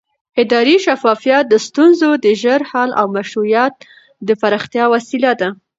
اداري 0.41 0.75
شفافیت 0.85 1.43
د 1.49 1.55
ستونزو 1.67 2.09
د 2.23 2.27
ژر 2.41 2.61
حل 2.71 2.89
او 2.99 3.05
مشروعیت 3.15 3.73
د 4.27 4.29
پراختیا 4.41 4.85
وسیله 4.93 5.31
ده 5.39 5.49